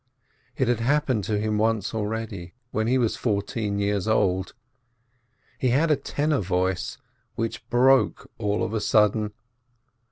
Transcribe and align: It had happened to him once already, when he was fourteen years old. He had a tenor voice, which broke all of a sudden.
It 0.57 0.67
had 0.67 0.79
happened 0.79 1.23
to 1.25 1.37
him 1.37 1.59
once 1.59 1.93
already, 1.93 2.55
when 2.71 2.87
he 2.87 2.97
was 2.97 3.15
fourteen 3.15 3.77
years 3.77 4.07
old. 4.07 4.55
He 5.59 5.67
had 5.69 5.91
a 5.91 5.95
tenor 5.95 6.39
voice, 6.41 6.97
which 7.35 7.69
broke 7.69 8.27
all 8.39 8.63
of 8.63 8.73
a 8.73 8.81
sudden. 8.81 9.31